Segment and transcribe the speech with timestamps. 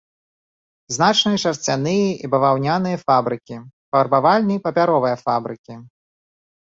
[0.95, 3.55] Значныя шарсцяныя і баваўняныя фабрыкі,
[3.93, 5.73] фарбавальні папяровая фабрыкі.